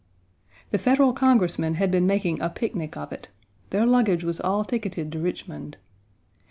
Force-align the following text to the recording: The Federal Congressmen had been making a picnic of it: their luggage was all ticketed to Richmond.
The 0.71 0.79
Federal 0.79 1.13
Congressmen 1.13 1.75
had 1.75 1.91
been 1.91 2.07
making 2.07 2.41
a 2.41 2.49
picnic 2.49 2.97
of 2.97 3.11
it: 3.11 3.27
their 3.69 3.85
luggage 3.85 4.23
was 4.23 4.41
all 4.41 4.65
ticketed 4.65 5.11
to 5.11 5.19
Richmond. 5.19 5.77